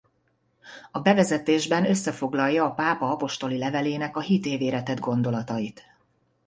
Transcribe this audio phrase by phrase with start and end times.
[0.91, 5.83] A bevezetésben összefoglalja a pápa apostoli levelének a hit évére tett gondolatait.